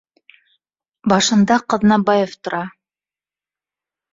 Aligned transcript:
Башында 1.13 1.59
Ҡаҙнабаев 1.73 2.35
тора 2.49 2.63